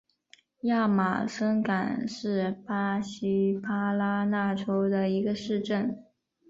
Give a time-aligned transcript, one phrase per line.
[0.61, 6.03] 亚马孙港是巴西巴拉那州的一个市镇。